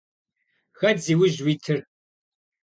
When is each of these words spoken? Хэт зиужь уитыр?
Хэт 0.79 0.97
зиужь 1.05 1.39
уитыр? 1.45 1.79